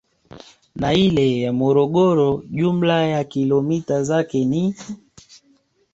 [0.75, 4.75] Na ile ya Morogoro jumla ya kilomita zake ni